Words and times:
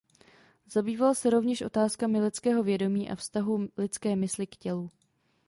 Zabýval 0.71 1.15
se 1.15 1.29
rovněž 1.29 1.61
otázkami 1.61 2.21
lidského 2.21 2.63
vědomí 2.63 3.09
a 3.11 3.15
vztahu 3.15 3.69
lidské 3.77 4.15
mysli 4.15 4.47
k 4.47 4.55
tělu. 4.57 4.91